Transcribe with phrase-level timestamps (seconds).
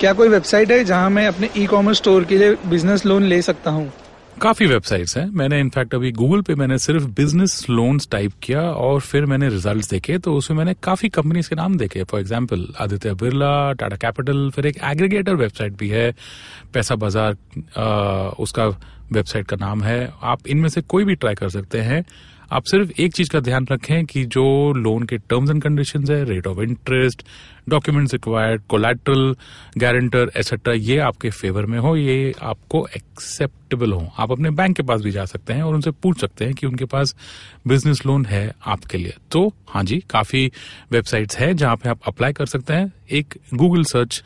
[0.00, 3.40] क्या कोई वेबसाइट है जहाँ मैं अपने ई कॉमर्स स्टोर के लिए बिज़नेस लोन ले
[3.42, 3.90] सकता हूँ?
[4.40, 9.00] काफ़ी वेबसाइट्स हैं। मैंने इनफैक्ट अभी गूगल पे मैंने सिर्फ़ बिज़नेस लोन्स टाइप किया और
[9.00, 13.14] फिर मैंने रिजल्ट्स देखे तो उसमें मैंने काफ़ी कंपनीज़ के नाम देखे। For example Aditya
[13.22, 16.14] Birla Tata capital फिर एक एग्रीगेटर वेबसाइट भी है,
[16.74, 17.36] पैसा बाज़ार
[18.38, 18.68] उसका
[19.12, 22.04] वेबसाइट का नाम है। आप इनमें से कोई भी ट्राई कर सकते हैं।
[22.52, 26.24] आप सिर्फ़ एक चीज़ का ध्यान रखें कि जो लोन के टर्म्स एंड कंडीशन है
[26.24, 27.22] rate of interest
[27.68, 29.36] documents required collateral
[29.78, 34.82] guarantor etcetera ये आपके फेवर में हो, ये आपको एक्सेप्टेबल हो। आप अपने बैंक के
[34.82, 37.14] पास भी जा सकते हैं और उनसे पूछ सकते हैं कि उनके पास
[37.66, 40.50] बिज़नेस लोन है आपके लिए। तो हाँ जी, काफ़ी
[40.92, 44.22] वेबसाइट्स हैं जहाँ पे आप अप्लाई कर सकते हैं। एक गूगल सर्च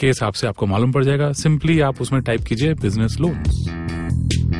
[0.00, 3.42] के हिसाब से आपको मालूम पड़ जाएगा। सिंपली आप उसमें टाइप कीजिए बिज़नेस लोन